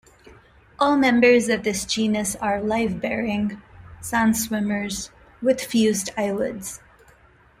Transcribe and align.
All 0.79 0.97
members 0.97 1.47
of 1.47 1.61
this 1.63 1.85
genus 1.85 2.35
are 2.37 2.59
live-bearing, 2.59 3.61
sandswimmers, 4.01 5.11
with 5.43 5.61
fused 5.61 6.09
eyelids. 6.17 6.79